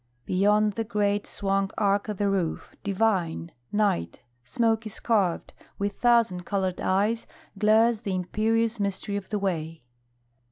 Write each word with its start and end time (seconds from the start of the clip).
Beyond 0.25 0.73
the 0.73 0.83
great 0.83 1.27
swung 1.27 1.69
arc 1.77 2.09
o' 2.09 2.13
the 2.13 2.27
roof, 2.27 2.75
divine, 2.81 3.51
Night, 3.71 4.19
smoky 4.43 4.89
scarv'd, 4.89 5.53
with 5.77 5.99
thousand 5.99 6.43
coloured 6.43 6.81
eyes 6.81 7.27
Glares 7.55 8.01
the 8.01 8.15
imperious 8.15 8.79
mystery 8.79 9.15
of 9.15 9.29
the 9.29 9.37
way. 9.37 9.83